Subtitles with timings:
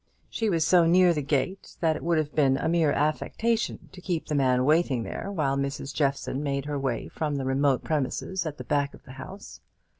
[0.31, 4.01] She was so near the gate that it would have been a mere affectation to
[4.01, 5.93] keep the man waiting there while Mrs.
[5.93, 9.61] Jeffson made her way from the remote premises at the back of the house.